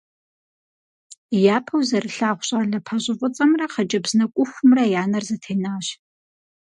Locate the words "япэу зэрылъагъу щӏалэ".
1.55-2.79